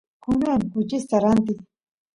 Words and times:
kunan 0.23 0.61
kuchista 0.71 1.15
rantiy 1.23 1.59